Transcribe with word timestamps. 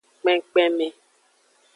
Kpenkpenme. 0.19 0.87